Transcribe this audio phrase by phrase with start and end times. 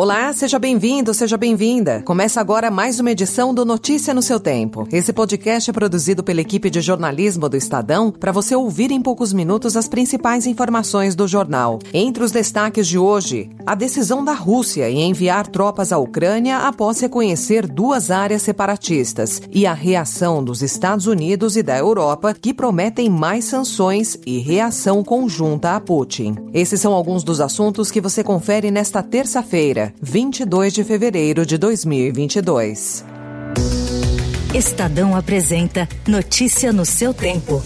[0.00, 2.02] Olá, seja bem-vindo, seja bem-vinda.
[2.04, 4.86] Começa agora mais uma edição do Notícia no seu Tempo.
[4.92, 9.32] Esse podcast é produzido pela equipe de jornalismo do Estadão para você ouvir em poucos
[9.32, 11.80] minutos as principais informações do jornal.
[11.92, 17.00] Entre os destaques de hoje, a decisão da Rússia em enviar tropas à Ucrânia após
[17.00, 23.10] reconhecer duas áreas separatistas e a reação dos Estados Unidos e da Europa que prometem
[23.10, 26.36] mais sanções e reação conjunta a Putin.
[26.54, 29.87] Esses são alguns dos assuntos que você confere nesta terça-feira.
[30.00, 33.04] 22 de fevereiro de 2022.
[34.54, 37.62] Estadão apresenta Notícia no seu tempo.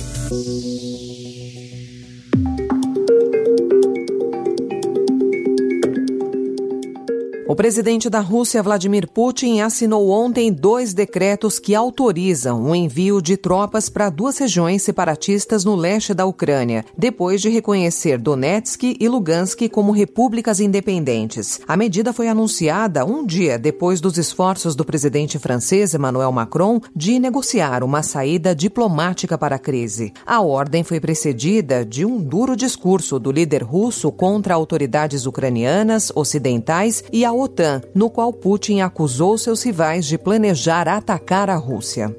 [7.53, 13.37] O presidente da Rússia, Vladimir Putin, assinou ontem dois decretos que autorizam o envio de
[13.37, 19.69] tropas para duas regiões separatistas no leste da Ucrânia, depois de reconhecer Donetsk e Lugansk
[19.69, 21.61] como repúblicas independentes.
[21.69, 27.19] A medida foi anunciada um dia depois dos esforços do presidente francês Emmanuel Macron de
[27.19, 30.15] negociar uma saída diplomática para a crise.
[30.25, 37.05] A ordem foi precedida de um duro discurso do líder russo contra autoridades ucranianas, ocidentais
[37.13, 42.15] e a OTAN, no qual Putin acusou seus rivais de planejar atacar a Rússia.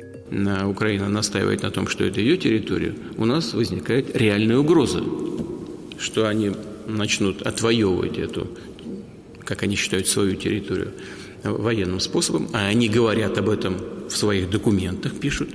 [0.67, 5.03] Украина настаивает на том, что это ее территория, у нас возникает реальная угроза,
[5.99, 6.51] что они
[6.87, 8.47] начнут отвоевывать эту,
[9.45, 10.91] как они считают, свою территорию
[11.43, 13.75] военным способом, а они говорят об этом
[14.09, 15.49] в своих документах, пишут.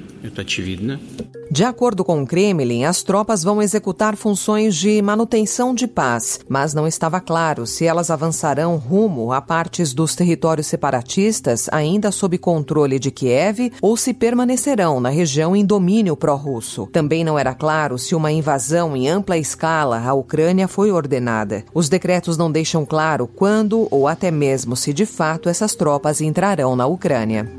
[1.51, 6.75] De acordo com o Kremlin, as tropas vão executar funções de manutenção de paz, mas
[6.75, 12.99] não estava claro se elas avançarão rumo a partes dos territórios separatistas ainda sob controle
[12.99, 16.87] de Kiev ou se permanecerão na região em domínio pró-russo.
[16.93, 21.65] Também não era claro se uma invasão em ampla escala à Ucrânia foi ordenada.
[21.73, 26.77] Os decretos não deixam claro quando ou até mesmo se de fato essas tropas entrarão
[26.77, 27.51] na Ucrânia.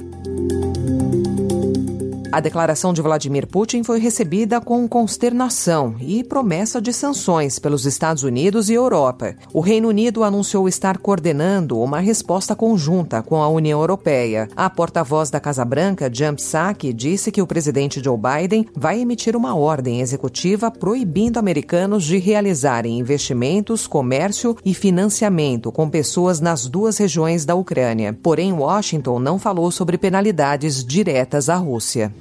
[2.39, 8.23] A declaração de Vladimir Putin foi recebida com consternação e promessa de sanções pelos Estados
[8.23, 9.35] Unidos e Europa.
[9.53, 14.47] O Reino Unido anunciou estar coordenando uma resposta conjunta com a União Europeia.
[14.55, 19.35] A porta-voz da Casa Branca, Jan Psaki, disse que o presidente Joe Biden vai emitir
[19.35, 26.97] uma ordem executiva proibindo americanos de realizarem investimentos, comércio e financiamento com pessoas nas duas
[26.97, 28.17] regiões da Ucrânia.
[28.23, 32.13] Porém, Washington não falou sobre penalidades diretas à Rússia.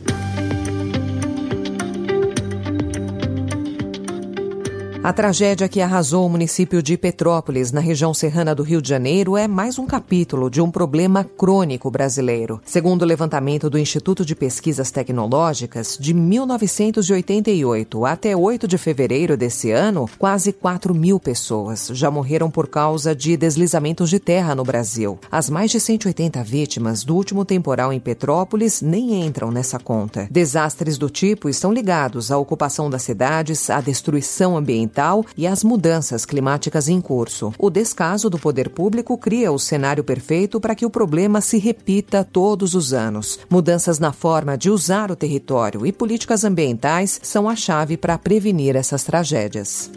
[5.09, 9.39] A tragédia que arrasou o município de Petrópolis, na região serrana do Rio de Janeiro,
[9.39, 12.61] é mais um capítulo de um problema crônico brasileiro.
[12.63, 19.71] Segundo o levantamento do Instituto de Pesquisas Tecnológicas, de 1988 até 8 de fevereiro desse
[19.71, 25.19] ano, quase 4 mil pessoas já morreram por causa de deslizamentos de terra no Brasil.
[25.33, 30.29] As mais de 180 vítimas do último temporal em Petrópolis nem entram nessa conta.
[30.31, 34.98] Desastres do tipo estão ligados à ocupação das cidades, à destruição ambiental
[35.37, 37.53] e as mudanças climáticas em curso.
[37.59, 42.25] O descaso do poder público cria o cenário perfeito para que o problema se repita
[42.25, 43.39] todos os anos.
[43.49, 48.77] Mudanças na forma de usar o território e políticas ambientais são a chave para prevenir
[48.77, 49.91] essas tragédias.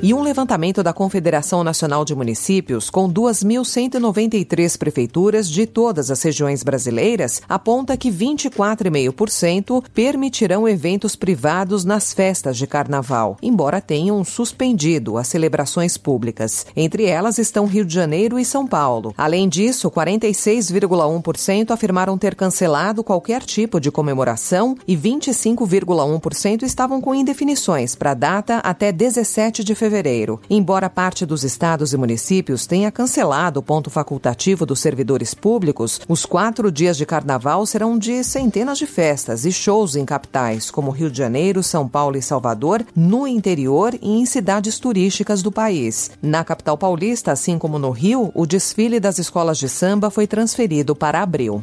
[0.00, 6.62] E um levantamento da Confederação Nacional de Municípios, com 2.193 prefeituras de todas as regiões
[6.62, 15.26] brasileiras, aponta que 24,5% permitirão eventos privados nas festas de carnaval, embora tenham suspendido as
[15.26, 16.64] celebrações públicas.
[16.76, 19.12] Entre elas estão Rio de Janeiro e São Paulo.
[19.18, 27.96] Além disso, 46,1% afirmaram ter cancelado qualquer tipo de comemoração e 25,1% estavam com indefinições
[27.96, 30.38] para a data até 17 de fevereiro fevereiro.
[30.50, 36.26] Embora parte dos estados e municípios tenha cancelado o ponto facultativo dos servidores públicos, os
[36.26, 41.10] quatro dias de carnaval serão de centenas de festas e shows em capitais como Rio
[41.10, 46.10] de Janeiro, São Paulo e Salvador, no interior e em cidades turísticas do país.
[46.20, 50.94] Na capital paulista, assim como no Rio, o desfile das escolas de samba foi transferido
[50.94, 51.62] para abril.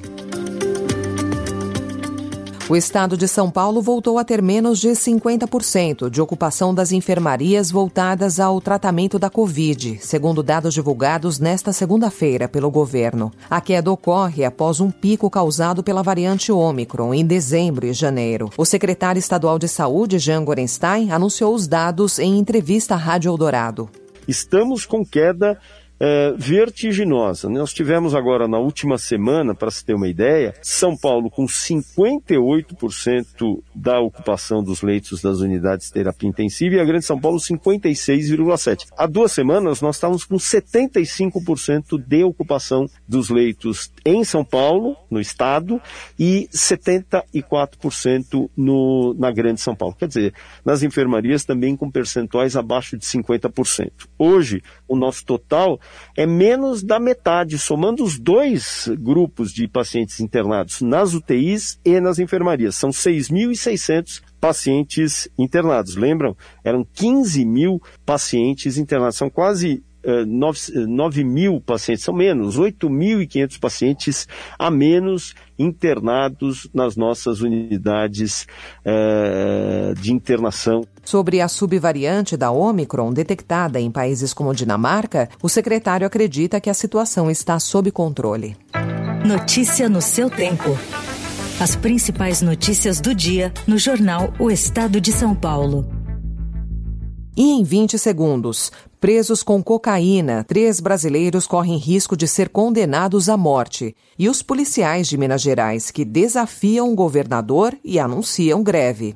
[2.68, 7.70] O estado de São Paulo voltou a ter menos de 50% de ocupação das enfermarias
[7.70, 13.32] voltadas ao tratamento da Covid, segundo dados divulgados nesta segunda-feira pelo governo.
[13.48, 18.50] A queda ocorre após um pico causado pela variante Ômicron em dezembro e janeiro.
[18.58, 23.88] O secretário estadual de Saúde, Jean Gorenstein, anunciou os dados em entrevista à Rádio Eldorado.
[24.28, 25.60] estamos com queda
[26.00, 27.50] é, vertiginosa.
[27.50, 33.62] Nós tivemos agora na última semana, para se ter uma ideia, São Paulo com 58%
[33.74, 38.88] da ocupação dos leitos das unidades de terapia intensiva e a Grande São Paulo 56,7%.
[38.98, 45.20] Há duas semanas nós estávamos com 75% de ocupação dos leitos em São Paulo, no
[45.20, 45.82] estado,
[46.20, 49.96] e 74% no, na Grande São Paulo.
[49.98, 50.34] Quer dizer,
[50.64, 53.92] nas enfermarias também com percentuais abaixo de 50%.
[54.18, 55.80] Hoje, o nosso total
[56.16, 62.20] é menos da metade, somando os dois grupos de pacientes internados nas UTIs e nas
[62.20, 62.76] enfermarias.
[62.76, 65.96] São 6.600 pacientes internados.
[65.96, 66.36] Lembram?
[66.64, 69.18] Eram 15 mil pacientes internados.
[69.18, 69.84] São quase
[70.26, 78.46] 9, eh, 9 mil pacientes, são menos, 8.500 pacientes a menos internados nas nossas unidades
[78.84, 80.86] eh, de internação.
[81.04, 86.74] Sobre a subvariante da Omicron detectada em países como Dinamarca, o secretário acredita que a
[86.74, 88.58] situação está sob controle.
[89.26, 90.78] Notícia no seu tempo.
[91.60, 95.95] As principais notícias do dia no jornal O Estado de São Paulo.
[97.38, 103.36] E em 20 segundos, presos com cocaína, três brasileiros correm risco de ser condenados à
[103.36, 103.94] morte.
[104.18, 109.16] E os policiais de Minas Gerais que desafiam o governador e anunciam greve.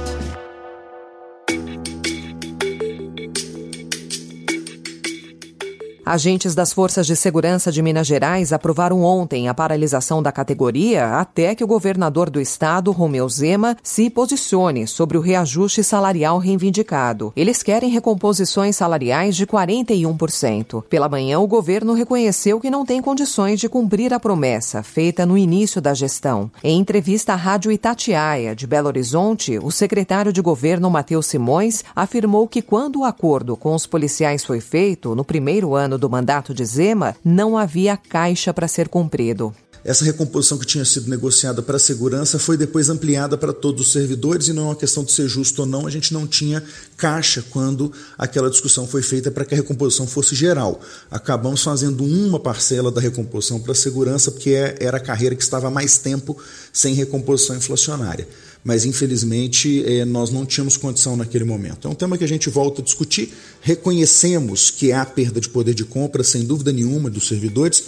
[6.11, 11.55] Agentes das Forças de Segurança de Minas Gerais aprovaram ontem a paralisação da categoria até
[11.55, 17.31] que o governador do estado, Romeu Zema, se posicione sobre o reajuste salarial reivindicado.
[17.33, 20.83] Eles querem recomposições salariais de 41%.
[20.89, 25.37] Pela manhã, o governo reconheceu que não tem condições de cumprir a promessa feita no
[25.37, 26.51] início da gestão.
[26.61, 32.49] Em entrevista à Rádio Itatiaia, de Belo Horizonte, o secretário de governo, Matheus Simões, afirmou
[32.49, 36.65] que quando o acordo com os policiais foi feito, no primeiro ano do mandato de
[36.65, 39.55] Zema, não havia caixa para ser cumprido.
[39.83, 43.91] Essa recomposição que tinha sido negociada para a segurança foi depois ampliada para todos os
[43.91, 46.63] servidores e não é uma questão de ser justo ou não, a gente não tinha
[46.95, 50.79] caixa quando aquela discussão foi feita para que a recomposição fosse geral.
[51.09, 55.41] Acabamos fazendo uma parcela da recomposição para a segurança porque é, era a carreira que
[55.41, 56.37] estava mais tempo
[56.71, 58.27] sem recomposição inflacionária
[58.63, 61.87] mas infelizmente eh, nós não tínhamos condição naquele momento.
[61.87, 63.33] É um tema que a gente volta a discutir.
[63.61, 67.83] Reconhecemos que há perda de poder de compra, sem dúvida nenhuma, dos servidores,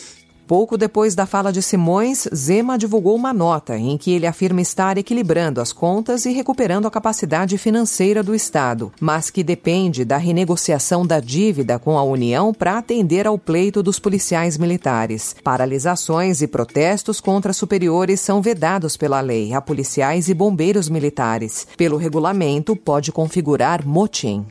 [0.45, 4.97] Pouco depois da fala de Simões, Zema divulgou uma nota em que ele afirma estar
[4.97, 11.05] equilibrando as contas e recuperando a capacidade financeira do Estado, mas que depende da renegociação
[11.05, 15.33] da dívida com a União para atender ao pleito dos policiais militares.
[15.43, 21.65] Paralisações e protestos contra superiores são vedados pela lei a policiais e bombeiros militares.
[21.77, 24.45] Pelo regulamento, pode configurar motim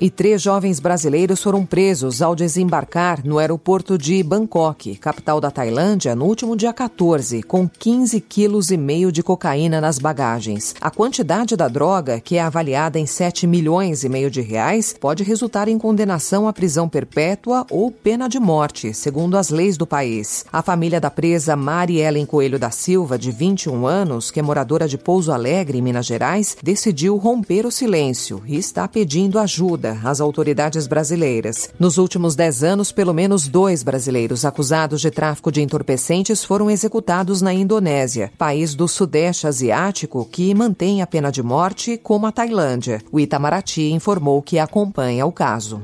[0.00, 6.16] e três jovens brasileiros foram presos ao desembarcar no aeroporto de Bangkok, capital da Tailândia,
[6.16, 10.74] no último dia 14, com 15 quilos e meio de cocaína nas bagagens.
[10.80, 15.22] A quantidade da droga, que é avaliada em 7 milhões e meio de reais, pode
[15.22, 20.46] resultar em condenação à prisão perpétua ou pena de morte, segundo as leis do país.
[20.50, 24.88] A família da presa Mari Ellen Coelho da Silva, de 21 anos, que é moradora
[24.88, 30.20] de Pouso Alegre, em Minas Gerais, decidiu romper o silêncio e está pedindo ajuda às
[30.20, 31.70] autoridades brasileiras.
[31.78, 37.40] Nos últimos dez anos, pelo menos dois brasileiros acusados de tráfico de entorpecentes foram executados
[37.40, 43.02] na Indonésia, país do Sudeste Asiático que mantém a pena de morte, como a Tailândia.
[43.12, 45.82] O Itamaraty informou que acompanha o caso.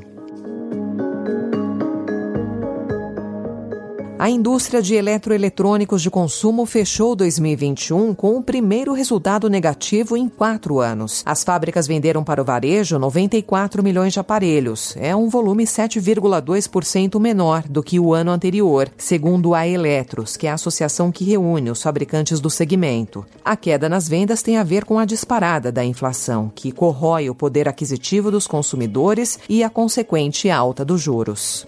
[4.18, 10.80] A indústria de eletroeletrônicos de consumo fechou 2021 com o primeiro resultado negativo em quatro
[10.80, 11.22] anos.
[11.26, 14.96] As fábricas venderam para o varejo 94 milhões de aparelhos.
[14.98, 20.50] É um volume 7,2% menor do que o ano anterior, segundo a Eletros, que é
[20.50, 23.26] a associação que reúne os fabricantes do segmento.
[23.44, 27.34] A queda nas vendas tem a ver com a disparada da inflação, que corrói o
[27.34, 31.66] poder aquisitivo dos consumidores e a consequente alta dos juros.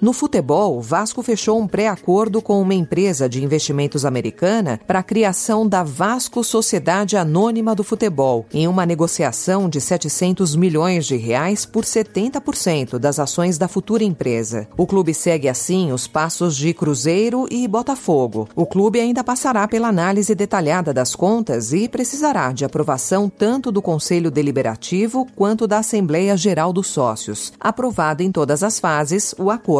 [0.00, 5.66] No futebol, Vasco fechou um pré-acordo com uma empresa de investimentos americana para a criação
[5.66, 11.84] da Vasco Sociedade Anônima do Futebol, em uma negociação de 700 milhões de reais por
[11.84, 14.68] 70% das ações da futura empresa.
[14.76, 18.48] O clube segue assim os passos de Cruzeiro e Botafogo.
[18.54, 23.82] O clube ainda passará pela análise detalhada das contas e precisará de aprovação tanto do
[23.82, 27.52] Conselho Deliberativo quanto da Assembleia Geral dos Sócios.
[27.58, 29.50] Aprovado em todas as fases, o